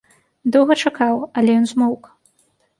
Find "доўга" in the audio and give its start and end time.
0.55-0.77